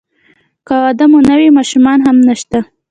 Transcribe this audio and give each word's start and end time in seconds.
که 0.67 0.73
واده 0.83 1.05
مو 1.11 1.19
نه 1.29 1.35
وي 1.39 1.49
ماشومان 1.57 1.99
هم 2.07 2.17
نشته. 2.27 2.59